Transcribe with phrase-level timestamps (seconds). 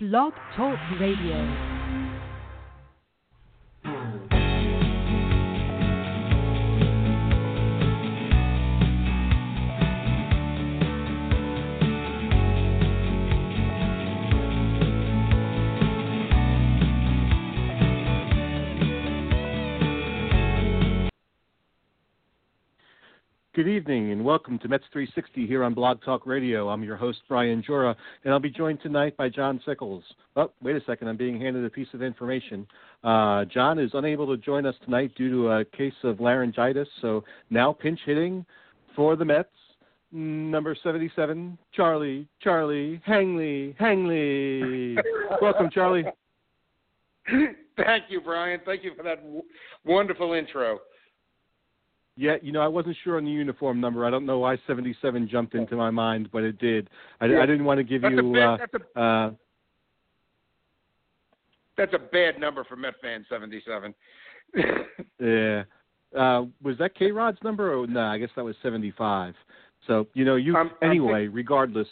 [0.00, 1.77] Blog Talk Radio.
[23.58, 26.68] Good evening and welcome to Mets 360 here on Blog Talk Radio.
[26.68, 30.04] I'm your host, Brian Joura, and I'll be joined tonight by John Sickles.
[30.36, 32.68] Oh, wait a second, I'm being handed a piece of information.
[33.02, 37.24] Uh, John is unable to join us tonight due to a case of laryngitis, so
[37.50, 38.46] now pinch hitting
[38.94, 39.48] for the Mets,
[40.12, 45.02] number 77, Charlie, Charlie, Hangley, Hangley.
[45.42, 46.04] welcome, Charlie.
[47.28, 48.60] Thank you, Brian.
[48.64, 49.42] Thank you for that w-
[49.84, 50.78] wonderful intro.
[52.20, 54.04] Yeah, you know, I wasn't sure on the uniform number.
[54.04, 56.90] I don't know why 77 jumped into my mind, but it did.
[57.20, 57.40] I, Yeah.
[57.40, 58.32] I didn't want to give That's a you.
[58.32, 59.30] bad, uh, that's a uh,
[61.76, 63.94] that's a bad number for Met fan seventy seven.
[65.20, 65.62] yeah.
[66.16, 67.72] Uh, was that K Rod's number?
[67.72, 69.34] Or no, I guess that was 75.
[69.86, 71.28] So you know, you I'm- I'm anyway.
[71.28, 71.86] regardless,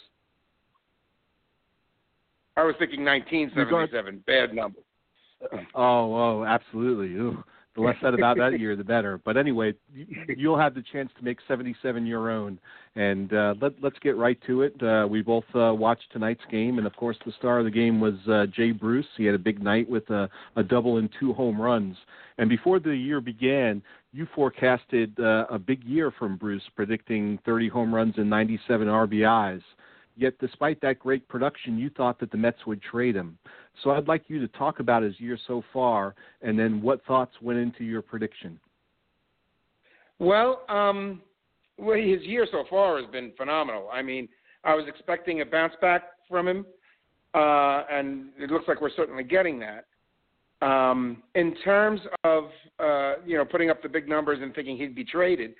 [2.57, 4.21] I was thinking nineteen seventy seven.
[4.27, 4.79] Bad number.
[5.73, 7.15] oh, oh, absolutely.
[7.15, 7.41] Ooh,
[7.77, 9.19] the less said about that year, the better.
[9.23, 12.59] But anyway, you- you'll have the chance to make 77 your own.
[12.95, 14.81] And uh, let, let's get right to it.
[14.81, 17.99] Uh, we both uh, watched tonight's game, and of course, the star of the game
[17.99, 19.05] was uh, Jay Bruce.
[19.15, 21.95] He had a big night with a, a double and two home runs.
[22.39, 23.81] And before the year began,
[24.13, 29.61] you forecasted uh, a big year from Bruce, predicting 30 home runs and 97 RBIs.
[30.17, 33.37] Yet, despite that great production, you thought that the Mets would trade him.
[33.83, 37.33] So, I'd like you to talk about his year so far, and then what thoughts
[37.41, 38.59] went into your prediction.
[40.19, 41.21] Well, um,
[41.77, 43.89] well, his year so far has been phenomenal.
[43.93, 44.27] I mean,
[44.63, 46.65] I was expecting a bounce back from him,
[47.35, 49.85] uh, and it looks like we're certainly getting that.
[50.65, 52.45] Um, in terms of
[52.79, 55.53] uh, you know putting up the big numbers and thinking he'd be traded,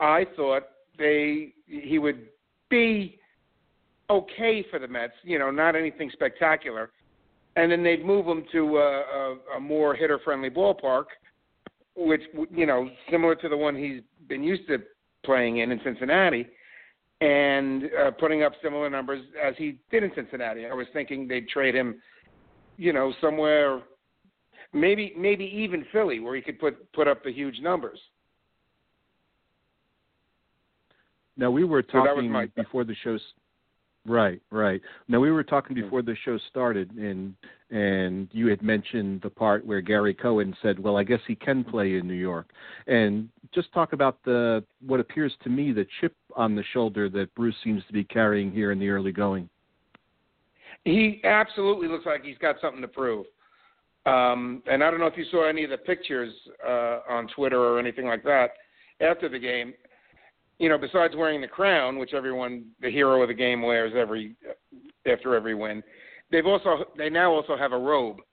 [0.00, 0.64] I thought
[0.98, 2.26] they he would
[2.68, 3.18] be
[4.10, 5.12] okay for the Mets.
[5.22, 6.90] You know, not anything spectacular,
[7.56, 11.04] and then they'd move him to a, a, a more hitter-friendly ballpark,
[11.96, 14.78] which you know similar to the one he's been used to
[15.24, 16.46] playing in in Cincinnati,
[17.20, 20.66] and uh, putting up similar numbers as he did in Cincinnati.
[20.66, 22.00] I was thinking they'd trade him,
[22.76, 23.80] you know, somewhere,
[24.72, 27.98] maybe maybe even Philly, where he could put put up the huge numbers.
[31.36, 33.18] Now we were So talking my- before the show.
[34.06, 34.82] Right, right.
[35.08, 35.82] Now we were talking Hmm.
[35.82, 37.34] before the show started, and
[37.70, 41.64] and you had mentioned the part where Gary Cohen said, "Well, I guess he can
[41.64, 42.50] play in New York,"
[42.86, 47.34] and just talk about the what appears to me the chip on the shoulder that
[47.34, 49.48] Bruce seems to be carrying here in the early going.
[50.84, 53.26] He absolutely looks like he's got something to prove.
[54.04, 56.32] Um, and I don't know if you saw any of the pictures
[56.66, 58.50] uh, on Twitter or anything like that
[59.00, 59.72] after the game.
[60.58, 64.36] You know, besides wearing the crown, which everyone, the hero of the game, wears every
[65.06, 65.82] after every win,
[66.30, 68.18] they've also they now also have a robe.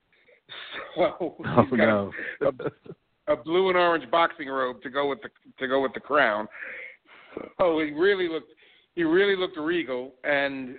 [0.94, 2.12] So Oh no!
[2.42, 6.00] a, a blue and orange boxing robe to go with the to go with the
[6.00, 6.46] crown.
[7.58, 8.50] Oh, he really looked
[8.94, 10.76] he really looked regal, and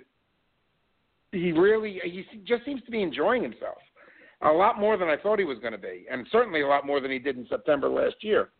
[1.32, 3.78] he really he just seems to be enjoying himself
[4.42, 6.86] a lot more than I thought he was going to be, and certainly a lot
[6.86, 8.50] more than he did in September last year.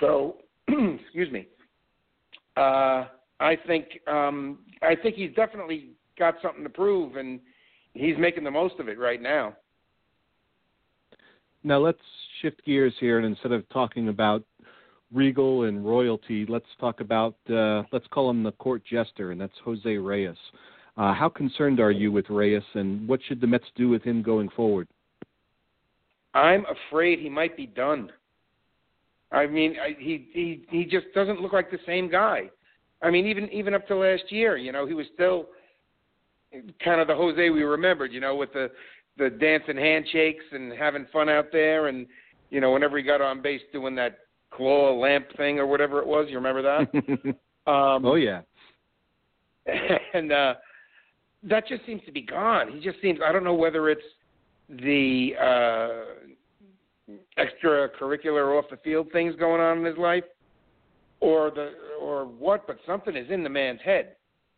[0.00, 0.36] So,
[0.68, 1.48] excuse me.
[2.56, 3.06] Uh,
[3.40, 7.40] I think um, I think he's definitely got something to prove, and
[7.94, 9.56] he's making the most of it right now.
[11.62, 11.98] Now let's
[12.42, 14.44] shift gears here, and instead of talking about
[15.12, 19.52] Regal and royalty, let's talk about uh, let's call him the court jester, and that's
[19.64, 20.36] Jose Reyes.
[20.96, 24.22] Uh, how concerned are you with Reyes, and what should the Mets do with him
[24.22, 24.86] going forward?
[26.34, 28.10] I'm afraid he might be done.
[29.34, 32.50] I mean, I, he he he just doesn't look like the same guy.
[33.02, 35.46] I mean, even even up to last year, you know, he was still
[36.82, 38.70] kind of the Jose we remembered, you know, with the
[39.18, 42.06] the dancing handshakes and having fun out there, and
[42.50, 44.18] you know, whenever he got on base doing that
[44.50, 47.30] claw lamp thing or whatever it was, you remember that?
[47.70, 48.42] um, oh yeah,
[50.14, 50.54] and uh,
[51.42, 52.72] that just seems to be gone.
[52.72, 53.18] He just seems.
[53.24, 54.02] I don't know whether it's
[54.68, 56.33] the uh,
[57.38, 60.24] extracurricular off the field things going on in his life,
[61.20, 62.66] or the or what.
[62.66, 64.16] But something is in the man's head.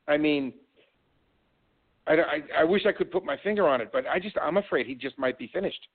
[0.09, 0.53] I mean,
[2.07, 4.57] I, I, I wish I could put my finger on it, but I just I'm
[4.57, 5.89] afraid he just might be finished.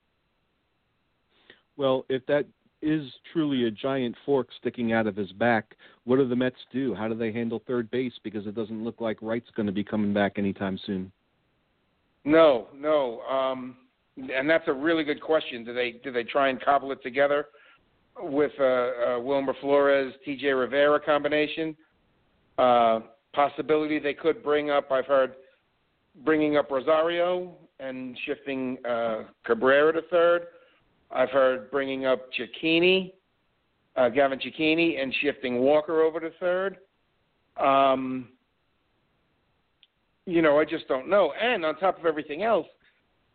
[1.77, 2.45] Well, if that
[2.81, 6.94] is truly a giant fork sticking out of his back, what do the Mets do?
[6.95, 8.13] How do they handle third base?
[8.24, 11.12] Because it doesn't look like Wright's going to be coming back anytime soon.
[12.25, 13.21] No, no.
[13.21, 13.77] Um,
[14.17, 15.63] and that's a really good question.
[15.63, 17.47] Do they do they try and cobble it together
[18.19, 20.47] with uh, uh, Wilmer Flores, T.J.
[20.47, 21.75] Rivera combination?
[22.57, 22.99] Uh,
[23.33, 24.91] possibility they could bring up.
[24.91, 25.33] I've heard
[26.25, 30.47] bringing up Rosario and shifting uh, Cabrera to third.
[31.09, 33.13] I've heard bringing up Cecchini,
[33.95, 36.77] uh, Gavin Cecchini, and shifting Walker over to third.
[37.57, 38.29] Um,
[40.25, 41.33] you know, I just don't know.
[41.41, 42.67] And on top of everything else,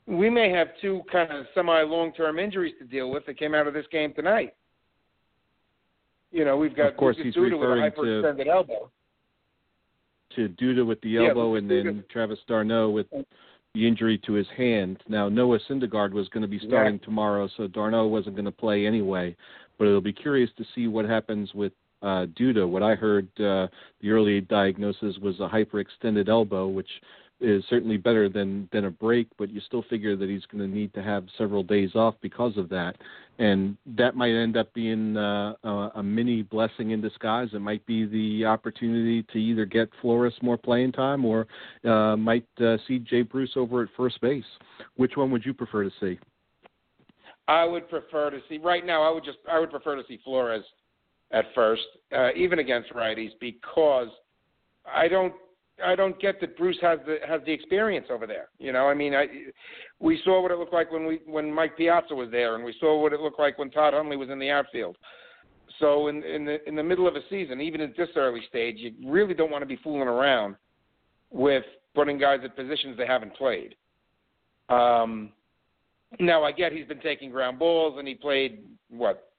[0.06, 3.54] we may have two kind of semi long term injuries to deal with that came
[3.54, 4.54] out of this game tonight.
[6.30, 8.90] You know, we've got of course he's Duda with a referring hyperextended to elbow.
[10.36, 12.08] to Duda with the elbow, Lucas and then Duda.
[12.10, 15.02] Travis d'Arnaud with the injury to his hand.
[15.08, 18.86] Now Noah Syndergaard was going to be starting tomorrow, so d'Arnaud wasn't going to play
[18.86, 19.36] anyway.
[19.78, 22.68] But it'll be curious to see what happens with uh, Duda.
[22.68, 23.66] What I heard, uh,
[24.00, 26.88] the early diagnosis was a hyperextended elbow, which
[27.40, 30.74] is certainly better than than a break, but you still figure that he's going to
[30.74, 32.96] need to have several days off because of that,
[33.38, 37.48] and that might end up being uh, a, a mini blessing in disguise.
[37.52, 41.46] It might be the opportunity to either get Flores more playing time or
[41.84, 44.44] uh, might uh, see Jay Bruce over at first base.
[44.96, 46.18] Which one would you prefer to see?
[47.48, 49.02] I would prefer to see right now.
[49.02, 50.64] I would just I would prefer to see Flores
[51.32, 51.82] at first,
[52.16, 54.08] uh, even against righties, because
[54.90, 55.34] I don't
[55.84, 58.48] I don't get that Bruce has the has the experience over there.
[58.58, 59.26] You know, I mean, I
[59.98, 62.74] we saw what it looked like when we when Mike Piazza was there, and we
[62.80, 64.96] saw what it looked like when Todd Hundley was in the outfield.
[65.78, 68.76] So in in the in the middle of a season, even at this early stage,
[68.78, 70.56] you really don't want to be fooling around
[71.30, 71.64] with
[71.94, 73.74] putting guys at positions they haven't played.
[74.68, 75.32] Um,
[76.18, 79.30] now I get he's been taking ground balls, and he played what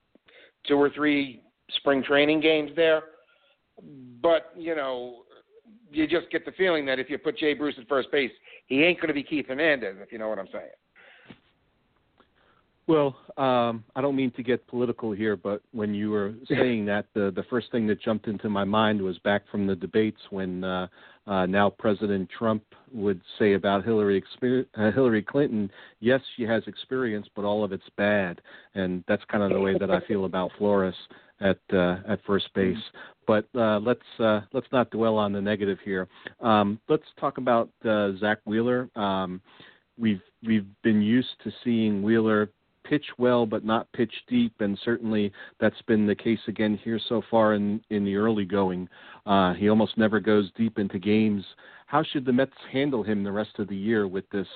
[0.67, 1.41] two or three
[1.77, 3.01] spring training games there.
[4.21, 5.23] But you know,
[5.91, 8.31] you just get the feeling that if you put Jay Bruce at first base,
[8.67, 10.69] he ain't going to be Keith Hernandez, if you know what I'm saying.
[12.87, 17.05] Well, um, I don't mean to get political here, but when you were saying that,
[17.13, 20.63] the the first thing that jumped into my mind was back from the debates when
[20.63, 20.87] uh,
[21.27, 22.63] uh, now President Trump
[22.93, 25.69] would say about Hillary exper- uh, Hillary Clinton,
[25.99, 28.41] yes, she has experience, but all of it's bad,
[28.73, 30.95] and that's kind of the way that I feel about Flores
[31.41, 32.77] at uh, at first base.
[33.27, 36.07] But uh, let's uh, let's not dwell on the negative here.
[36.39, 38.89] Um, let's talk about uh, Zach Wheeler.
[38.95, 39.41] Um,
[39.99, 42.49] we've we've been used to seeing Wheeler
[42.87, 47.21] pitch well but not pitch deep, and certainly that's been the case again here so
[47.29, 48.87] far in in the early going.
[49.25, 51.43] Uh, he almost never goes deep into games.
[51.87, 54.47] How should the Mets handle him the rest of the year with this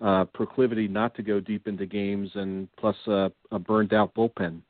[0.00, 4.60] uh, proclivity not to go deep into games and plus a, a burned out bullpen?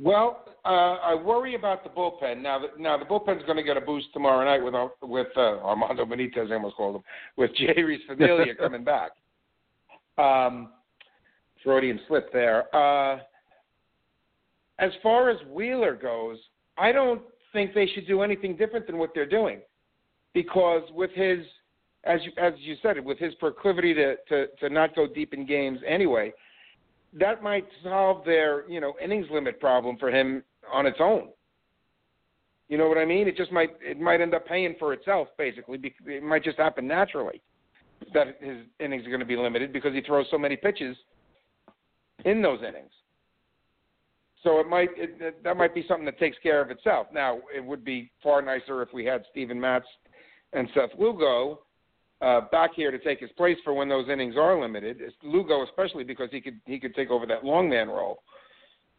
[0.00, 2.58] Well, uh, I worry about the bullpen now.
[2.58, 6.04] That, now the bullpen's going to get a boost tomorrow night with with uh, Armando
[6.04, 6.50] Benitez.
[6.50, 7.02] I almost called him
[7.36, 9.12] with Jeurys Familia coming back.
[10.18, 10.70] Um,
[11.66, 12.74] Freudian slip there.
[12.74, 13.18] Uh,
[14.78, 16.38] as far as Wheeler goes,
[16.78, 17.20] I don't
[17.52, 19.60] think they should do anything different than what they're doing,
[20.32, 21.40] because with his,
[22.04, 25.44] as you, as you said, with his proclivity to, to to not go deep in
[25.44, 26.32] games anyway,
[27.18, 31.30] that might solve their you know innings limit problem for him on its own.
[32.68, 33.26] You know what I mean?
[33.26, 35.80] It just might it might end up paying for itself basically.
[36.06, 37.40] It might just happen naturally
[38.14, 40.96] that his innings are going to be limited because he throws so many pitches
[42.26, 42.90] in those innings.
[44.42, 47.06] So it might it, it- that might be something that takes care of itself.
[47.12, 49.86] Now it would be far nicer if we had Steven Matz
[50.52, 51.60] and Seth Lugo
[52.20, 54.98] uh, back here to take his place for when those innings are limited.
[55.00, 58.22] It's Lugo especially because he could he could take over that long man role.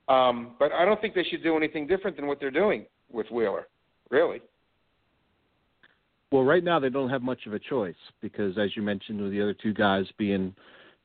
[0.10, 3.30] Um, but I don't think they should do anything different than what they're doing with
[3.30, 3.68] Wheeler.
[4.10, 4.42] Really.
[6.32, 9.32] Well, right now they don't have much of a choice because, as you mentioned, with
[9.32, 10.54] the other two guys being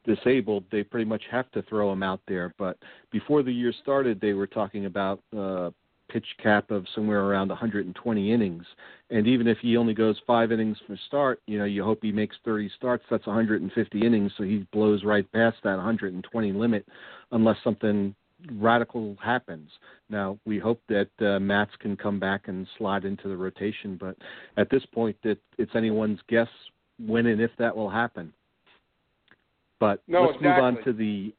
[0.05, 2.55] disabled, they pretty much have to throw them out there.
[2.59, 2.77] But
[3.11, 5.71] before the year started, they were talking about uh,
[6.13, 8.65] pitch cap of somewhere around 120 innings.
[9.11, 12.13] And even if he only goes five innings for start, you know, you hope he
[12.13, 13.05] makes 30 starts.
[13.11, 16.87] That's 150 innings, so he blows right past that 120 limit,
[17.31, 18.15] unless something
[18.53, 19.71] radical happens.
[20.11, 24.17] Now we hope that uh, Matz can come back and slide into the rotation, but
[24.57, 26.49] at this point, it, it's anyone's guess
[26.99, 28.33] when and if that will happen.
[29.83, 31.35] But No, let's move on to the.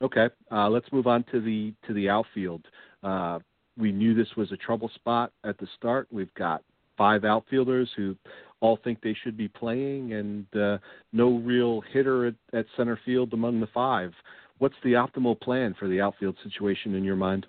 [0.00, 2.64] Okay, uh, let's move on to the to the outfield.
[3.02, 3.40] Uh,
[3.76, 6.06] we knew this was a trouble spot at the start.
[6.12, 6.62] We've got
[6.96, 8.14] five outfielders who
[8.60, 10.78] all think they should be playing, and uh,
[11.12, 14.12] no real hitter at, at center field among the five.
[14.58, 17.48] What's the optimal plan for the outfield situation in your mind?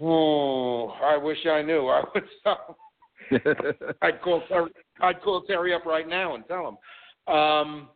[0.00, 1.88] Oh, I wish I knew.
[1.88, 2.24] I would.
[4.00, 4.70] I'd call Terry,
[5.02, 7.34] I'd call Terry up right now and tell him.
[7.34, 7.88] Um,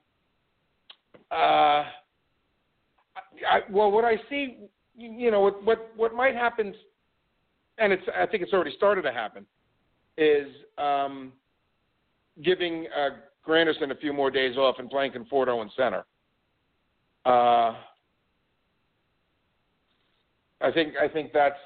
[1.33, 1.85] uh,
[3.49, 4.59] I, well, what I see,
[4.97, 6.75] you know, what what, what might happen,
[7.79, 9.47] and it's I think it's already started to happen,
[10.19, 11.33] is um,
[12.45, 13.11] giving uh,
[13.47, 16.05] Granderson a few more days off and playing Conforto in center.
[17.25, 17.77] Uh,
[20.61, 21.59] I think I think that's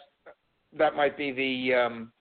[0.78, 2.12] that might be the um,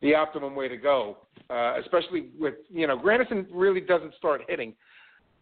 [0.00, 1.18] the optimum way to go,
[1.50, 4.74] uh, especially with you know Granderson really doesn't start hitting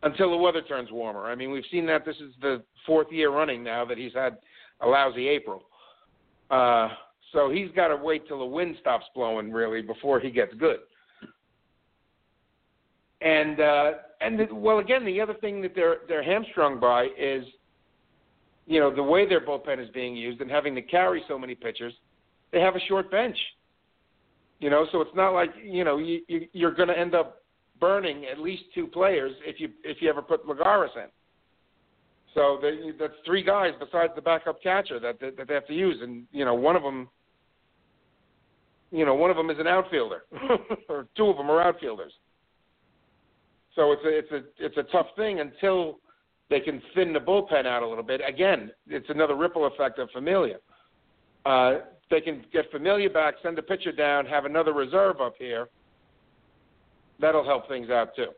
[0.02, 1.26] until the weather turns warmer.
[1.26, 4.38] I mean, we've seen that this is the fourth year running now that he's had
[4.80, 5.62] a lousy April.
[6.50, 6.88] Uh,
[7.32, 10.78] so he's got to wait till the wind stops blowing really before he gets good.
[13.20, 17.44] And uh, and the, well, again, the other thing that they're they're hamstrung by is,
[18.66, 21.54] you know, the way their bullpen is being used and having to carry so many
[21.54, 21.94] pitchers,
[22.52, 23.36] they have a short bench.
[24.60, 27.43] You know, so it's not like you know you, you you're going to end up
[27.84, 31.10] burning at least two players if you if you ever put Lagares in.
[32.32, 35.74] So they, that's three guys besides the backup catcher that, that that they have to
[35.74, 37.10] use, and you know one of them,
[38.90, 40.22] you know one of them is an outfielder,
[40.88, 42.14] or two of them are outfielders.
[43.76, 45.98] So it's a it's a it's a tough thing until
[46.48, 48.22] they can thin the bullpen out a little bit.
[48.26, 50.56] Again, it's another ripple effect of Familia.
[51.44, 55.68] Uh, they can get Familia back, send a pitcher down, have another reserve up here.
[57.20, 58.28] That'll help things out too.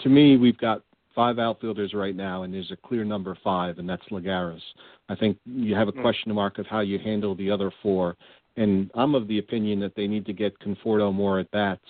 [0.00, 0.82] To me, we've got
[1.14, 4.60] five outfielders right now, and there's a clear number five, and that's Lagares.
[5.08, 6.00] I think you have a hmm.
[6.00, 8.16] question mark of how you handle the other four,
[8.56, 11.84] and I'm of the opinion that they need to get Conforto more at bats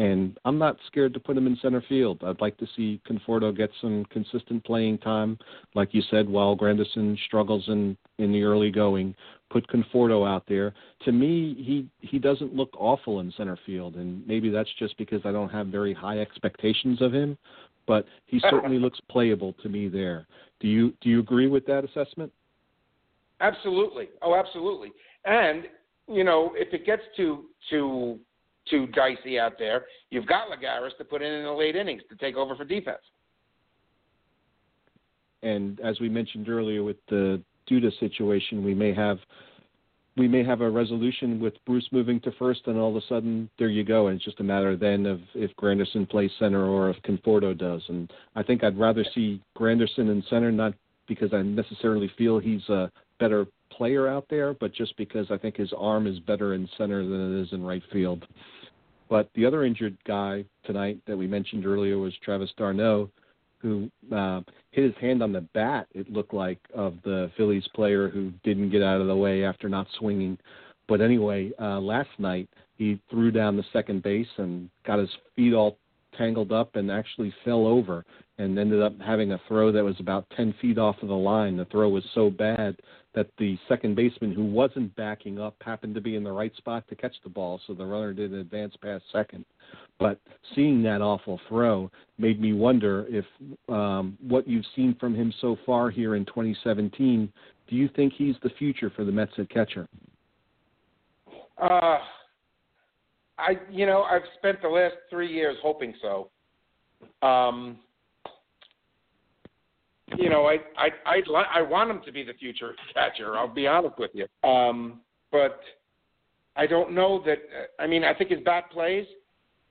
[0.00, 2.22] and I'm not scared to put him in center field.
[2.24, 5.36] I'd like to see Conforto get some consistent playing time,
[5.74, 9.14] like you said, while Granderson struggles in in the early going.
[9.50, 10.72] Put Conforto out there.
[11.04, 15.20] To me, he he doesn't look awful in center field, and maybe that's just because
[15.24, 17.36] I don't have very high expectations of him.
[17.86, 18.50] But he uh-uh.
[18.50, 20.26] certainly looks playable to me there.
[20.60, 22.32] Do you do you agree with that assessment?
[23.40, 24.08] Absolutely.
[24.22, 24.92] Oh, absolutely.
[25.24, 25.64] And
[26.06, 28.18] you know, if it gets to to
[28.68, 32.16] too dicey out there, you've got Lagares to put in in the late innings to
[32.16, 33.00] take over for defense.
[35.42, 39.18] And as we mentioned earlier with the Duda situation, we may have
[40.16, 43.48] we may have a resolution with Bruce moving to first, and all of a sudden
[43.58, 44.08] there you go.
[44.08, 47.82] And it's just a matter then of if Granderson plays center or if Conforto does.
[47.88, 50.74] And I think I'd rather see Granderson in center, not
[51.06, 55.56] because I necessarily feel he's a better player out there, but just because I think
[55.56, 58.26] his arm is better in center than it is in right field.
[59.08, 63.10] But the other injured guy tonight that we mentioned earlier was Travis d'Arnaud,
[63.60, 64.40] who uh,
[64.70, 65.86] hit his hand on the bat.
[65.94, 69.68] It looked like of the Phillies player who didn't get out of the way after
[69.68, 70.38] not swinging.
[70.88, 75.54] But anyway, uh, last night he threw down the second base and got his feet
[75.54, 75.76] all
[76.16, 78.04] tangled up and actually fell over
[78.38, 81.56] and ended up having a throw that was about 10 feet off of the line.
[81.56, 82.76] The throw was so bad
[83.14, 86.86] that the second baseman, who wasn't backing up, happened to be in the right spot
[86.88, 89.44] to catch the ball, so the runner didn't advance past second.
[89.98, 90.20] But
[90.54, 93.24] seeing that awful throw made me wonder if
[93.68, 97.32] um, what you've seen from him so far here in 2017,
[97.68, 99.88] do you think he's the future for the Mets at catcher?
[101.60, 101.98] Uh,
[103.38, 106.30] I, you know, I've spent the last three years hoping so.
[107.26, 107.78] Um,
[110.16, 113.36] you know, I I I li- I want him to be the future catcher.
[113.36, 114.26] I'll be honest with you.
[114.48, 115.00] Um,
[115.32, 115.60] but
[116.56, 117.38] I don't know that.
[117.78, 119.06] I mean, I think his bat plays,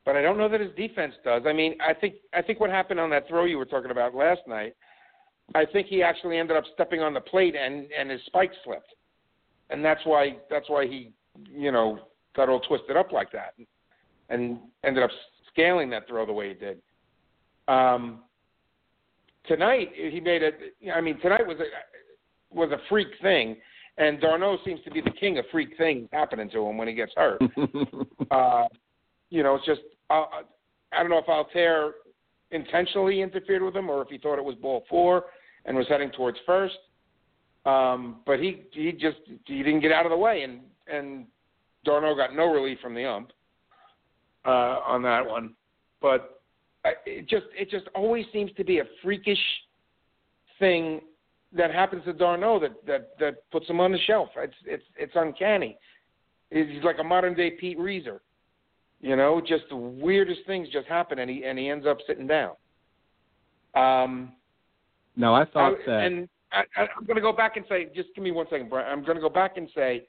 [0.05, 1.43] but I don't know that his defense does.
[1.45, 4.15] I mean, I think I think what happened on that throw you were talking about
[4.15, 4.75] last night.
[5.55, 8.93] I think he actually ended up stepping on the plate and and his spike slipped,
[9.69, 11.11] and that's why that's why he
[11.51, 11.99] you know
[12.35, 13.53] got all twisted up like that,
[14.29, 15.11] and ended up
[15.51, 16.81] scaling that throw the way he did.
[17.67, 18.21] Um,
[19.49, 20.75] tonight he made it.
[20.95, 23.57] I mean, tonight was a was a freak thing,
[23.97, 26.93] and d'Arnaud seems to be the king of freak things happening to him when he
[26.93, 27.41] gets hurt.
[28.31, 28.65] uh,
[29.29, 30.23] you know, it's just uh,
[30.93, 31.91] I don't know if Altherr
[32.51, 35.25] intentionally interfered with him or if he thought it was ball four
[35.65, 36.77] and was heading towards first.
[37.65, 41.25] Um, but he he just he didn't get out of the way, and and
[41.83, 43.31] d'Arnaud got no relief from the ump
[44.45, 45.55] uh, on that one.
[46.01, 46.38] But
[47.05, 49.39] it just it just always seems to be a freakish
[50.59, 51.01] thing
[51.51, 54.29] that happens to d'Arnaud that that that puts him on the shelf.
[54.37, 55.77] It's it's it's uncanny.
[56.51, 58.19] He's like a modern day Pete Reiser.
[59.01, 62.27] You know, just the weirdest things just happen, and he and he ends up sitting
[62.27, 62.51] down.
[63.75, 64.33] Um,
[65.15, 68.09] no, I thought I, that, and I, I'm going to go back and say, just
[68.15, 68.91] give me one second, Brian.
[68.91, 70.05] I'm going to go back and say,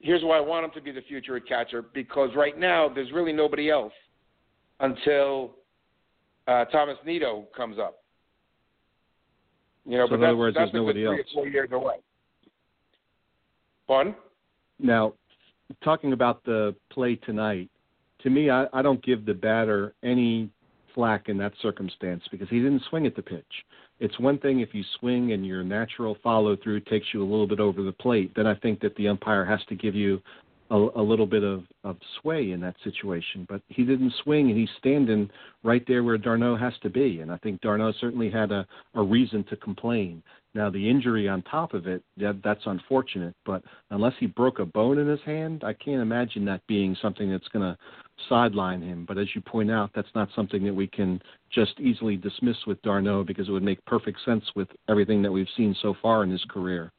[0.00, 3.10] here's why I want him to be the future at catcher because right now there's
[3.12, 3.92] really nobody else
[4.80, 5.56] until
[6.50, 8.02] uh, Thomas Nido comes up.
[9.86, 11.18] You know, so but in that's, other words, there's nobody else.
[11.32, 11.96] Four years away.
[13.86, 14.14] Pardon?
[14.78, 15.14] Now,
[15.82, 17.70] talking about the play tonight,
[18.22, 20.50] to me, I, I don't give the batter any
[20.94, 23.44] flack in that circumstance because he didn't swing at the pitch.
[24.00, 27.46] It's one thing if you swing and your natural follow through takes you a little
[27.46, 30.20] bit over the plate, then I think that the umpire has to give you
[30.70, 33.46] a, a little bit of, of sway in that situation.
[33.48, 35.28] But he didn't swing and he's standing
[35.62, 37.20] right there where d'Arnaud has to be.
[37.20, 40.22] And I think d'Arnaud certainly had a, a reason to complain.
[40.54, 43.34] Now the injury on top of it, that, that's unfortunate.
[43.44, 47.30] But unless he broke a bone in his hand, I can't imagine that being something
[47.30, 47.78] that's going to
[48.28, 49.04] sideline him.
[49.06, 51.20] But as you point out, that's not something that we can
[51.52, 55.48] just easily dismiss with d'Arnaud because it would make perfect sense with everything that we've
[55.56, 56.92] seen so far in his career.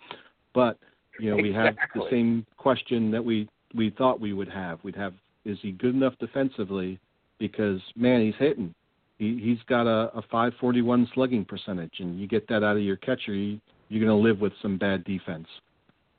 [0.53, 0.77] But
[1.19, 4.79] you know, we have the same question that we we thought we would have.
[4.83, 5.13] We'd have
[5.45, 6.99] is he good enough defensively?
[7.39, 8.73] Because man, he's hitting.
[9.17, 12.97] He he's got a, a 541 slugging percentage, and you get that out of your
[12.97, 13.59] catcher, you,
[13.89, 15.47] you're going to live with some bad defense.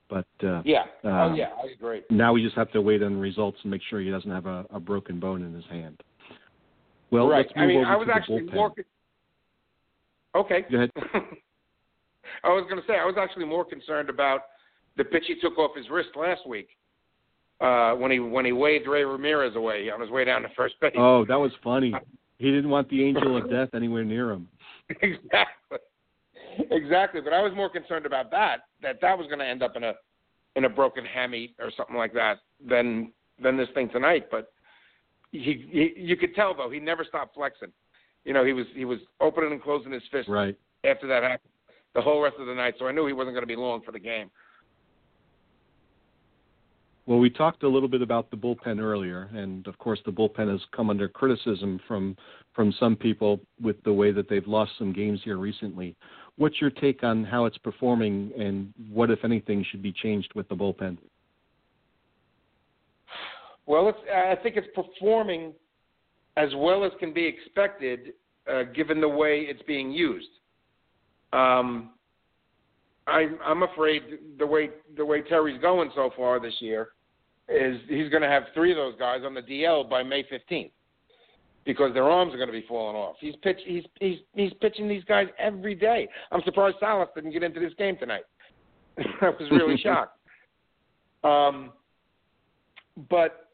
[0.09, 0.85] But uh, Yeah.
[1.05, 2.03] oh Um, yeah, I agree.
[2.11, 4.47] now we just have to wait on the results and make sure he doesn't have
[4.47, 6.03] a, a broken bone in his hand.
[7.11, 7.47] Well, right.
[7.47, 8.73] let's move I mean, over I was to actually more.
[10.35, 10.65] Okay.
[10.71, 10.91] Go ahead.
[12.45, 14.41] I was going to say I was actually more concerned about
[14.97, 16.69] the pitch he took off his wrist last week
[17.61, 20.75] uh, when he when he waved Ray Ramirez away on his way down to first
[20.81, 20.93] base.
[20.97, 21.95] Oh, that was funny.
[22.39, 24.49] He didn't want the angel of death anywhere near him.
[24.89, 25.79] exactly.
[26.73, 29.77] Exactly, but I was more concerned about that that that was going to end up
[29.77, 29.93] in a
[30.57, 34.27] in a broken hammy or something like that than than this thing tonight.
[34.29, 34.53] But
[35.31, 37.71] he, he you could tell though he never stopped flexing.
[38.25, 40.57] You know, he was he was opening and closing his fist Right.
[40.85, 41.53] after that happened
[41.95, 42.75] the whole rest of the night.
[42.79, 44.31] So I knew he wasn't going to be long for the game.
[47.07, 50.49] Well, we talked a little bit about the bullpen earlier, and of course, the bullpen
[50.51, 52.17] has come under criticism from
[52.55, 55.97] from some people with the way that they've lost some games here recently.
[56.37, 60.49] What's your take on how it's performing, and what, if anything, should be changed with
[60.49, 60.99] the bullpen?
[63.67, 65.55] Well, it's, I think it's performing
[66.37, 68.15] as well as can be expected,
[68.51, 70.29] uh, given the way it's being used.
[71.33, 71.91] Um,
[73.07, 74.03] I, I'm afraid
[74.39, 76.91] the way the way Terry's going so far this year
[77.49, 80.71] is he's going to have three of those guys on the DL by May 15th
[81.65, 83.17] because their arms are going to be falling off.
[83.21, 86.09] He's pitch he's he's he's pitching these guys every day.
[86.31, 88.25] I'm surprised Salas didn't get into this game tonight.
[88.99, 90.19] I was really shocked.
[91.25, 91.73] Um,
[93.11, 93.49] but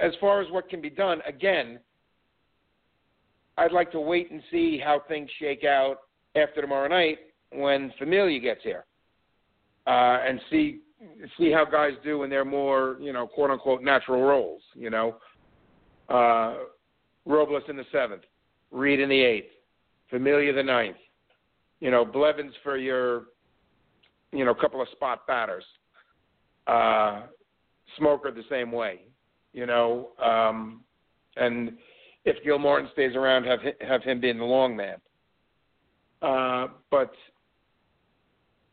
[0.00, 1.80] as far as what can be done, again,
[3.58, 6.00] I'd like to wait and see how things shake out
[6.34, 7.18] after tomorrow night
[7.52, 8.84] when Familia gets here,
[9.86, 10.80] uh, and see
[11.38, 14.62] see how guys do in their more you know quote unquote natural roles.
[14.74, 15.16] You know,
[16.08, 16.56] uh,
[17.24, 18.22] Robles in the seventh,
[18.70, 19.50] Reed in the eighth,
[20.10, 20.96] Familia the ninth.
[21.80, 23.24] You know, Blevins for your
[24.32, 25.64] you know couple of spot batters.
[26.66, 27.22] Uh,
[27.98, 29.02] Smoker the same way.
[29.52, 30.82] You know, um,
[31.36, 31.72] and
[32.24, 34.96] if Gilmartin stays around, have have him being the long man.
[36.20, 37.12] Uh, but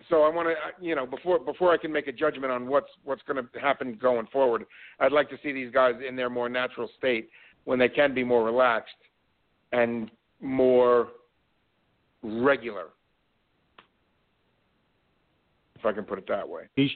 [0.10, 2.68] so I want to, uh, you know, before before I can make a judgment on
[2.68, 4.66] what's what's going to happen going forward,
[5.00, 7.30] I'd like to see these guys in their more natural state
[7.66, 8.92] when they can be more relaxed
[9.72, 10.12] and
[10.42, 11.10] more
[12.22, 12.88] regular,
[15.76, 16.64] if I can put it that way.
[16.76, 16.92] He's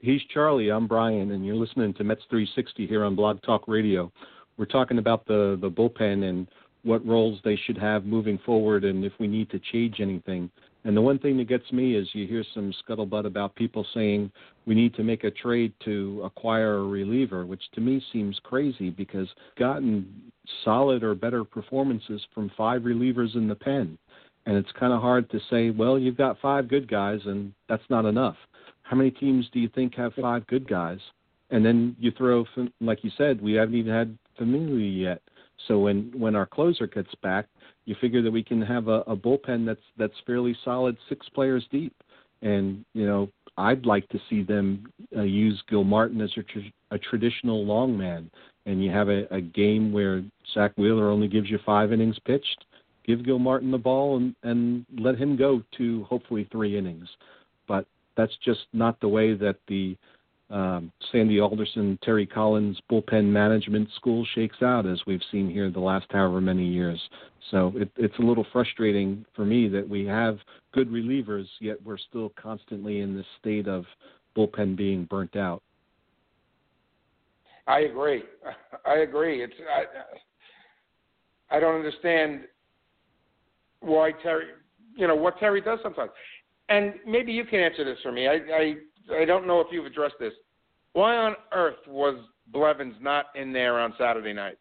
[0.00, 0.70] he's Charlie.
[0.70, 4.12] I'm Brian, and you're listening to Mets 360 here on Blog Talk Radio.
[4.56, 6.48] We're talking about the the bullpen and
[6.82, 10.50] what roles they should have moving forward, and if we need to change anything.
[10.86, 14.30] And the one thing that gets me is you hear some scuttlebutt about people saying
[14.66, 18.90] we need to make a trade to acquire a reliever, which to me seems crazy
[18.90, 19.26] because
[19.58, 20.30] gotten
[20.64, 23.98] solid or better performances from five relievers in the pen.
[24.46, 27.82] And it's kind of hard to say, well, you've got five good guys, and that's
[27.90, 28.36] not enough.
[28.82, 31.00] How many teams do you think have five good guys?
[31.50, 32.44] And then you throw,
[32.80, 35.22] like you said, we haven't even had Familia yet.
[35.66, 37.46] So when when our closer gets back,
[37.86, 41.64] you figure that we can have a, a bullpen that's that's fairly solid, six players
[41.70, 41.94] deep.
[42.42, 46.58] And you know, I'd like to see them uh, use Gilmartin as a, tr-
[46.90, 48.30] a traditional long man,
[48.66, 50.22] and you have a, a game where
[50.52, 52.66] Zach Wheeler only gives you five innings pitched.
[53.06, 57.08] Give Gilmartin the ball and and let him go to hopefully three innings.
[57.66, 59.96] But that's just not the way that the
[60.48, 65.80] um, Sandy Alderson, Terry Collins bullpen management school shakes out, as we've seen here the
[65.80, 67.00] last however many years.
[67.50, 70.38] So it, it's a little frustrating for me that we have
[70.72, 73.84] good relievers, yet we're still constantly in this state of
[74.36, 75.62] bullpen being burnt out.
[77.66, 78.22] I agree.
[78.86, 79.42] I agree.
[79.42, 79.54] It's
[81.50, 82.42] I, I don't understand
[83.80, 84.46] why Terry,
[84.94, 86.10] you know, what Terry does sometimes.
[86.68, 88.28] And maybe you can answer this for me.
[88.28, 88.74] I I
[89.14, 90.32] I don't know if you've addressed this.
[90.92, 92.18] Why on earth was
[92.52, 94.58] Blevins not in there on Saturday night?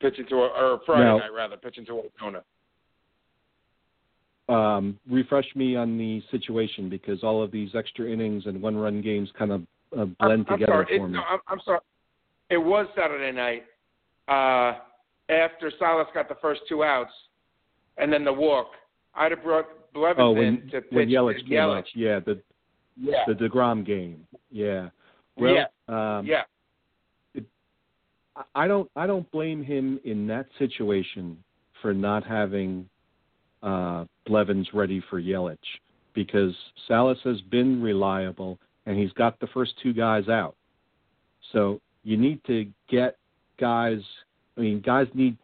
[0.00, 1.18] Pitching to a, or Friday no.
[1.18, 2.42] night rather, pitching to Arizona.
[4.48, 9.28] Um, refresh me on the situation because all of these extra innings and one-run games
[9.36, 9.62] kind of
[9.96, 10.98] uh, blend I'm, together I'm sorry.
[10.98, 11.14] for it, me.
[11.14, 11.80] No, I'm, I'm sorry.
[12.50, 13.64] It was Saturday night
[14.28, 14.78] uh,
[15.32, 17.12] after Salas got the first two outs,
[17.98, 18.68] and then the walk.
[19.14, 19.66] I'd have brought
[20.18, 21.78] Oh, when, to pitch when Yelich came Yelich.
[21.78, 22.40] up, yeah, the
[22.96, 23.24] Yeah.
[23.26, 24.90] the Degrom game, yeah.
[25.36, 26.18] Well, yeah.
[26.18, 26.42] um, yeah.
[28.54, 31.42] I don't I don't blame him in that situation
[31.80, 32.88] for not having
[33.62, 35.56] uh, Blevins ready for Yelich
[36.14, 36.54] because
[36.86, 40.54] Salas has been reliable and he's got the first two guys out.
[41.52, 43.16] So you need to get
[43.58, 44.00] guys.
[44.56, 45.36] I mean, guys need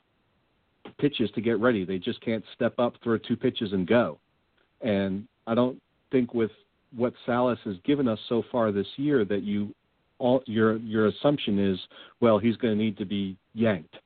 [0.98, 1.84] pitches to get ready.
[1.84, 4.18] They just can't step up, throw two pitches, and go.
[4.82, 6.50] And I don't think with
[6.94, 9.74] what Salas has given us so far this year that you
[10.18, 11.78] all your your assumption is
[12.20, 13.96] well he's going to need to be yanked.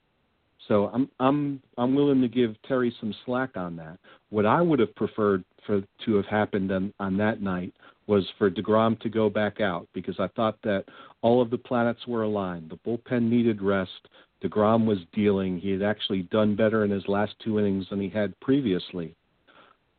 [0.68, 3.98] So I'm I'm I'm willing to give Terry some slack on that.
[4.30, 7.74] What I would have preferred for to have happened on, on that night
[8.06, 10.84] was for Degrom to go back out because I thought that
[11.22, 12.70] all of the planets were aligned.
[12.70, 14.08] The bullpen needed rest.
[14.42, 15.58] Degrom was dealing.
[15.58, 19.14] He had actually done better in his last two innings than he had previously.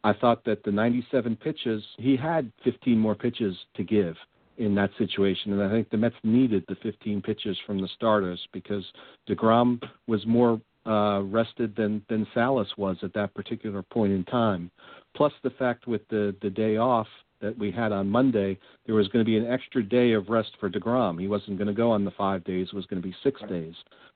[0.07, 4.15] I thought that the 97 pitches, he had 15 more pitches to give
[4.57, 8.39] in that situation, and I think the Mets needed the 15 pitches from the starters
[8.53, 8.85] because
[9.27, 14.71] Degrom was more uh, rested than than Salas was at that particular point in time.
[15.13, 17.07] Plus the fact with the the day off
[17.41, 20.51] that we had on Monday, there was going to be an extra day of rest
[20.57, 21.19] for Degrom.
[21.19, 23.41] He wasn't going to go on the five days; it was going to be six
[23.49, 23.75] days.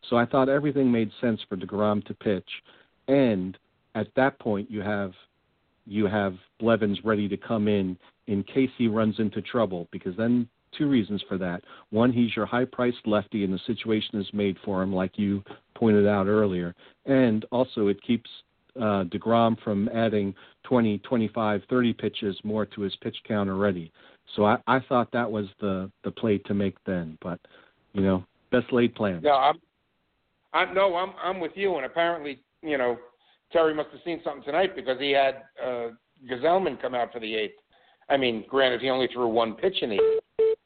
[0.09, 2.49] So I thought everything made sense for Degrom to pitch,
[3.09, 3.57] and
[3.93, 5.11] at that point you have
[5.85, 10.47] you have Blevins ready to come in in case he runs into trouble because then
[10.77, 11.63] two reasons for that.
[11.89, 15.43] One, he's your high priced lefty and the situation is made for him like you
[15.75, 16.73] pointed out earlier.
[17.05, 18.29] And also it keeps
[18.77, 23.91] uh, DeGrom from adding 20, 25, 30 pitches more to his pitch count already.
[24.35, 27.17] So I, I thought that was the, the play to make then.
[27.21, 27.39] But,
[27.93, 29.23] you know, best laid plans.
[29.23, 29.59] No, I'm,
[30.53, 31.77] I'm no, I'm I'm with you.
[31.77, 32.97] And apparently, you know,
[33.51, 35.89] Terry must have seen something tonight because he had uh,
[36.29, 37.59] Gsellman come out for the eighth.
[38.09, 40.57] I mean, granted, he only threw one pitch in the eighth,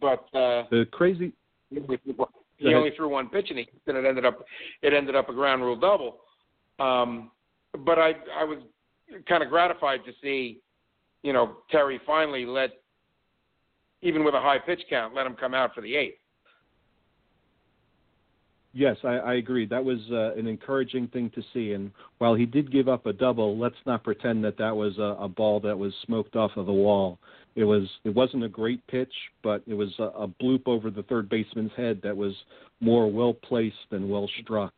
[0.00, 1.32] but uh, the crazy.
[2.58, 4.44] He only threw one pitch in the eighth, and it ended up
[4.82, 6.20] it ended up a ground rule double.
[6.78, 7.30] Um,
[7.84, 8.58] but I I was
[9.28, 10.60] kind of gratified to see,
[11.22, 12.70] you know, Terry finally let,
[14.02, 16.18] even with a high pitch count, let him come out for the eighth.
[18.76, 19.66] Yes, I, I agree.
[19.66, 21.72] That was uh, an encouraging thing to see.
[21.72, 25.16] And while he did give up a double, let's not pretend that that was a,
[25.20, 27.18] a ball that was smoked off of the wall.
[27.54, 27.88] It was.
[28.02, 29.12] It wasn't a great pitch,
[29.44, 32.34] but it was a, a bloop over the third baseman's head that was
[32.80, 34.72] more well placed than well struck.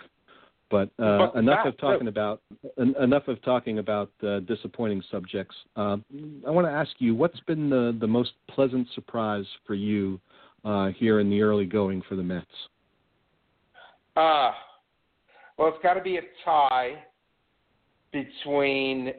[0.68, 2.42] But, uh, But enough of talking about
[2.78, 5.54] en- enough of talking about uh, disappointing subjects.
[5.74, 5.96] Uh,
[6.46, 10.20] I want to ask you, what's been the the most pleasant surprise for you
[10.64, 12.46] uh, here in the early going for the Mets?
[14.16, 14.52] Uh,
[15.58, 16.94] well, it's got to be a tie
[18.12, 19.12] between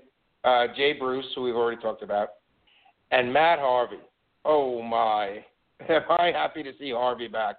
[0.43, 2.29] uh, Jay Bruce, who we've already talked about,
[3.11, 3.99] and Matt Harvey.
[4.43, 5.43] Oh my,
[5.89, 7.57] am I happy to see Harvey back?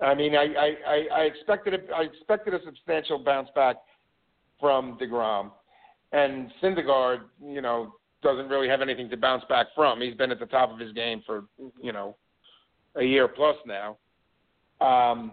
[0.00, 3.76] I mean, I I, I, I expected a, I expected a substantial bounce back
[4.60, 5.50] from Degrom,
[6.12, 10.00] and Syndergaard, you know, doesn't really have anything to bounce back from.
[10.00, 11.44] He's been at the top of his game for
[11.80, 12.16] you know
[12.96, 13.96] a year plus now.
[14.80, 15.32] Um,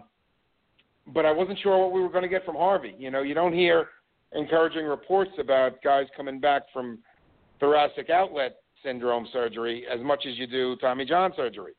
[1.12, 2.94] but I wasn't sure what we were going to get from Harvey.
[2.98, 3.88] You know, you don't hear
[4.32, 6.98] encouraging reports about guys coming back from
[7.60, 11.72] thoracic outlet syndrome surgery as much as you do Tommy John surgery.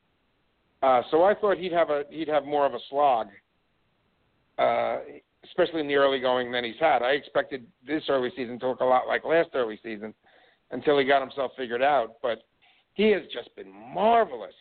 [0.82, 3.28] Uh, so I thought he'd have a he'd have more of a slog,
[4.58, 4.98] uh,
[5.44, 7.02] especially in the early going than he's had.
[7.02, 10.14] I expected this early season to look a lot like last early season
[10.70, 12.16] until he got himself figured out.
[12.22, 12.42] But
[12.94, 14.54] he has just been marvelous.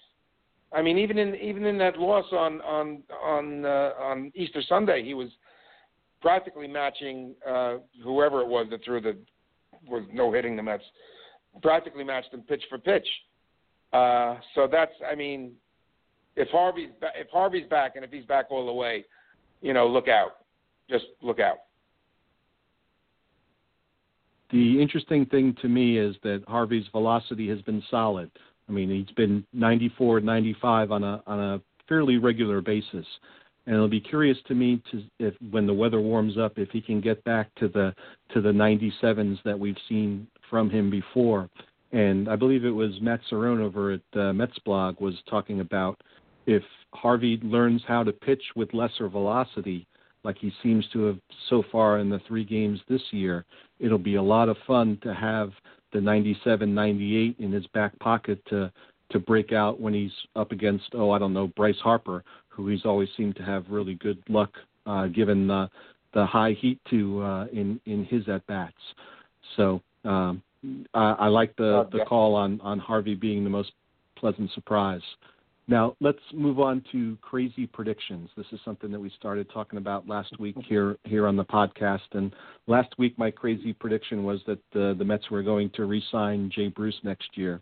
[0.73, 5.03] I mean, even in even in that loss on on on uh, on Easter Sunday,
[5.03, 5.29] he was
[6.21, 9.17] practically matching uh, whoever it was that threw the
[9.87, 10.83] was no hitting the Mets.
[11.61, 13.07] Practically matched them pitch for pitch.
[13.93, 15.53] Uh, so that's, I mean,
[16.35, 19.05] if Harvey's ba- if Harvey's back and if he's back all the way,
[19.61, 20.37] you know, look out.
[20.89, 21.57] Just look out.
[24.51, 28.31] the interesting thing to me is that Harvey's velocity has been solid.
[28.69, 33.05] I mean, he's been 94, 95 on a on a fairly regular basis,
[33.65, 36.81] and it'll be curious to me to if when the weather warms up if he
[36.81, 37.93] can get back to the
[38.33, 41.49] to the 97s that we've seen from him before.
[41.93, 46.01] And I believe it was Matt Cerrone over at uh, Mets blog was talking about
[46.45, 49.87] if Harvey learns how to pitch with lesser velocity,
[50.23, 53.45] like he seems to have so far in the three games this year,
[53.79, 55.51] it'll be a lot of fun to have
[55.97, 58.71] the 97, 98 in his back pocket to
[59.09, 62.85] to break out when he's up against oh I don't know Bryce Harper, who he's
[62.85, 64.51] always seemed to have really good luck
[64.85, 65.67] uh, given the
[66.13, 68.75] the high heat to uh, in in his at bats.
[69.55, 70.43] So um,
[70.93, 73.71] I, I like the the call on on Harvey being the most
[74.15, 75.01] pleasant surprise.
[75.67, 78.29] Now let's move on to crazy predictions.
[78.37, 82.07] This is something that we started talking about last week here here on the podcast.
[82.13, 82.33] And
[82.67, 86.69] last week, my crazy prediction was that uh, the Mets were going to re-sign Jay
[86.69, 87.61] Bruce next year.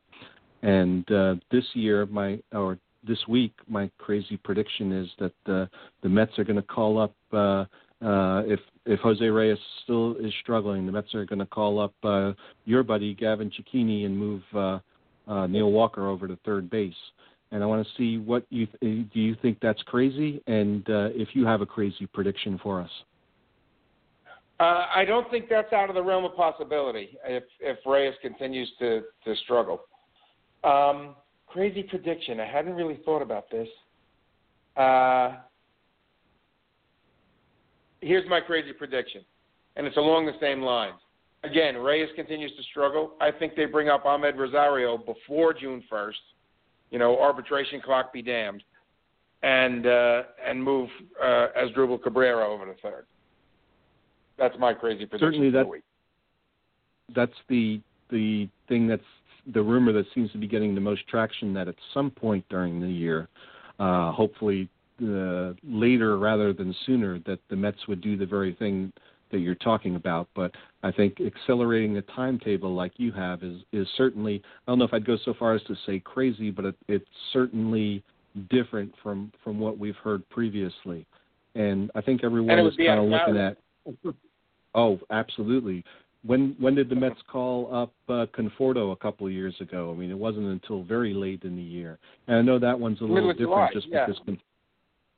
[0.62, 5.66] And uh, this year, my or this week, my crazy prediction is that uh,
[6.04, 7.66] the Mets are going to call up uh,
[8.06, 11.94] uh, if if Jose Reyes still is struggling, the Mets are going to call up
[12.04, 12.34] uh,
[12.66, 14.80] your buddy Gavin Cecchini and move uh,
[15.28, 16.94] uh, Neil Walker over to third base
[17.52, 19.20] and I want to see what you th- do.
[19.20, 22.90] You think that's crazy, and uh, if you have a crazy prediction for us.
[24.60, 28.72] Uh, I don't think that's out of the realm of possibility if if Reyes continues
[28.80, 29.82] to to struggle.
[30.64, 31.16] Um,
[31.48, 32.40] crazy prediction.
[32.40, 33.68] I hadn't really thought about this.
[34.78, 35.38] Uh,
[38.02, 39.22] here's my crazy prediction,
[39.76, 41.00] and it's along the same lines.
[41.44, 43.12] Again, Reyes continues to struggle.
[43.22, 46.14] I think they bring up Amed Rosario before June 1st
[46.92, 48.64] you know, arbitration clock be damned,
[49.44, 50.90] and uh, and move
[51.22, 53.06] uh, Asdrubal Cabrera over to third.
[54.38, 55.82] That's my crazy prediction Certainly that.
[57.16, 59.04] That's the the thing that's
[59.54, 61.54] the rumor that seems to be getting the most traction.
[61.54, 63.28] That at some point during the year,
[63.80, 64.70] uh, hopefully
[65.02, 68.92] uh, later rather than sooner, that the Mets would do the very thing
[69.32, 70.28] that you're talking about.
[70.36, 70.52] But
[70.84, 74.94] I think accelerating the timetable like you have is is certainly I don't know if
[74.94, 78.04] I'd go so far as to say crazy, but it, it's certainly
[78.50, 81.06] different from from what we've heard previously.
[81.56, 83.58] And I think everyone is kind of looking at.
[84.74, 85.84] Oh, absolutely.
[86.26, 89.94] When when did the Mets call up uh, Conforto a couple of years ago?
[89.96, 91.98] I mean, it wasn't until very late in the year.
[92.28, 94.06] And I know that one's a little different July, just yeah.
[94.06, 94.38] because.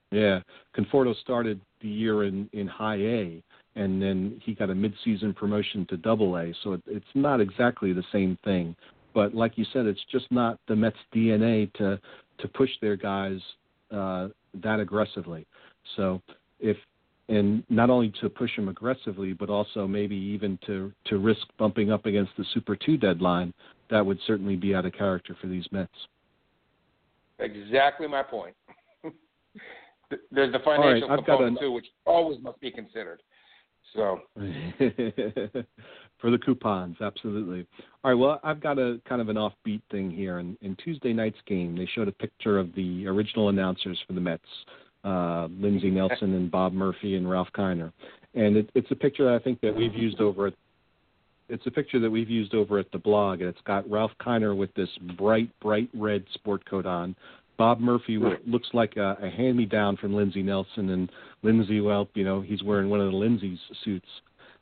[0.10, 0.40] Yeah,
[0.74, 3.44] Conforto started the year in in High A,
[3.78, 6.52] and then he got a midseason promotion to Double A.
[6.64, 8.76] So it, it's not exactly the same thing,
[9.14, 12.00] but like you said, it's just not the Mets' DNA to
[12.40, 13.40] to push their guys
[13.92, 14.28] uh,
[14.62, 15.46] that aggressively.
[15.96, 16.22] So
[16.60, 16.78] if
[17.30, 21.92] and not only to push them aggressively, but also maybe even to to risk bumping
[21.92, 23.54] up against the Super Two deadline,
[23.90, 25.92] that would certainly be out of character for these Mets.
[27.40, 28.56] Exactly my point.
[30.32, 33.22] There's the financial right, component too, which always must be considered.
[33.98, 34.22] So
[36.20, 37.66] for the coupons, absolutely.
[38.04, 38.14] All right.
[38.14, 40.38] Well, I've got a kind of an offbeat thing here.
[40.38, 44.22] In, in Tuesday night's game, they showed a picture of the original announcers for the
[44.22, 44.44] Mets,
[45.04, 47.92] uh, Lindsey Nelson and Bob Murphy and Ralph Kiner,
[48.36, 50.54] and it, it's a picture that I think that we've used over at.
[51.50, 54.56] It's a picture that we've used over at the blog, and it's got Ralph Kiner
[54.56, 57.16] with this bright, bright red sport coat on,
[57.58, 62.08] Bob Murphy looks like a, a hand me down from Lindsey Nelson, and Lindsey, well,
[62.14, 64.08] you know, he's wearing one of the Lindsey's suits.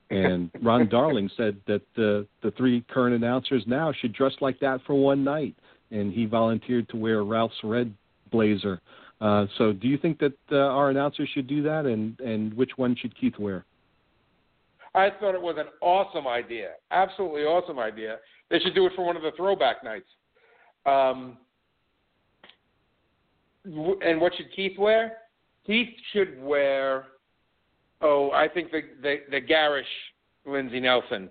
[0.10, 4.80] And Ron Darling said that the the three current announcers now should dress like that
[4.86, 5.56] for one night,
[5.92, 7.94] and he volunteered to wear Ralph's red
[8.32, 8.80] blazer.
[9.22, 12.72] Uh, so, do you think that uh, our announcers should do that, and and which
[12.78, 13.66] one should Keith wear?
[14.94, 18.18] I thought it was an awesome idea, absolutely awesome idea.
[18.50, 20.08] They should do it for one of the throwback nights.
[20.86, 21.38] Um,
[23.66, 25.18] and what should Keith wear?
[25.66, 27.06] Keith should wear.
[28.02, 29.88] Oh, I think the the, the garish
[30.46, 31.30] Lindsey Nelson,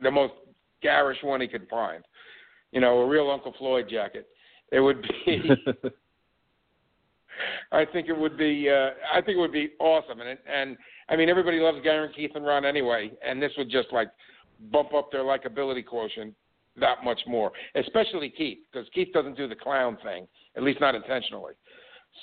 [0.00, 0.34] the most
[0.82, 2.04] garish one he could find.
[2.72, 4.28] You know, a real Uncle Floyd jacket.
[4.72, 5.42] It would be.
[7.72, 8.68] I think it would be.
[8.68, 10.76] Uh, I think it would be awesome, and and
[11.08, 14.08] I mean everybody loves Gary, Keith, and Ron anyway, and this would just like
[14.72, 16.34] bump up their likability quotient
[16.80, 20.94] that much more, especially Keith, because Keith doesn't do the clown thing, at least not
[20.94, 21.54] intentionally.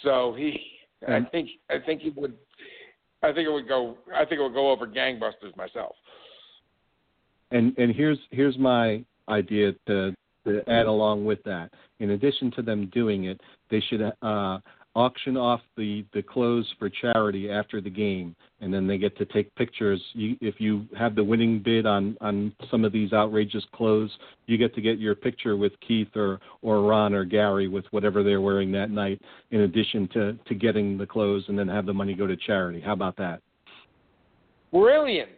[0.03, 0.59] So he,
[1.07, 2.33] I think, I think he would,
[3.23, 5.95] I think it would go, I think it would go over gangbusters myself.
[7.51, 10.15] And and here's here's my idea to
[10.45, 11.71] to add along with that.
[11.99, 13.39] In addition to them doing it,
[13.69, 14.01] they should.
[14.21, 14.59] Uh,
[14.95, 19.25] auction off the the clothes for charity after the game, and then they get to
[19.25, 20.01] take pictures.
[20.13, 24.12] You, if you have the winning bid on on some of these outrageous clothes,
[24.47, 28.23] you get to get your picture with Keith or or Ron or Gary with whatever
[28.23, 31.93] they're wearing that night, in addition to to getting the clothes, and then have the
[31.93, 32.79] money go to charity.
[32.79, 33.41] How about that?
[34.71, 35.29] Brilliant,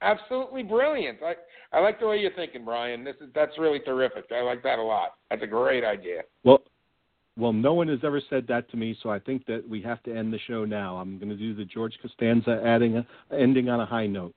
[0.00, 1.18] absolutely brilliant.
[1.24, 1.34] I
[1.76, 3.02] I like the way you're thinking, Brian.
[3.02, 4.26] This is that's really terrific.
[4.32, 5.14] I like that a lot.
[5.30, 6.22] That's a great idea.
[6.44, 6.62] Well,
[7.38, 10.02] well, no one has ever said that to me, so I think that we have
[10.04, 10.96] to end the show now.
[10.96, 14.34] I'm going to do the George Costanza adding a, ending on a high note.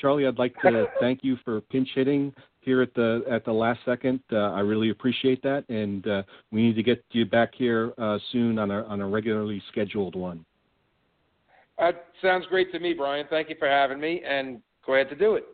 [0.00, 3.80] Charlie, I'd like to thank you for pinch hitting here at the at the last
[3.84, 4.20] second.
[4.32, 8.18] Uh, I really appreciate that, and uh, we need to get you back here uh,
[8.32, 10.44] soon on a on a regularly scheduled one.
[11.78, 13.26] That sounds great to me, Brian.
[13.30, 15.44] Thank you for having me, and glad to do it.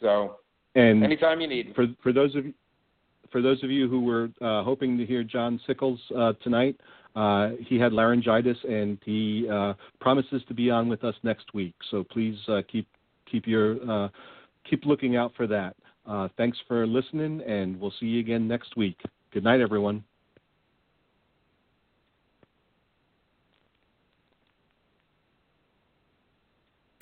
[0.00, 0.36] So,
[0.76, 1.72] and anytime you need.
[1.74, 2.54] For for those of you
[3.30, 6.78] for those of you who were uh, hoping to hear John Sickels uh, tonight,
[7.16, 11.74] uh, he had laryngitis and he uh, promises to be on with us next week.
[11.90, 12.86] So please uh, keep
[13.30, 14.08] keep your uh,
[14.68, 15.74] keep looking out for that.
[16.36, 19.00] thanks for listening, and we'll see you again next week.
[19.32, 20.04] Good night, everyone.